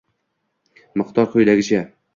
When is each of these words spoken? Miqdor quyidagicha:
Miqdor 1.03 1.31
quyidagicha: 1.37 1.85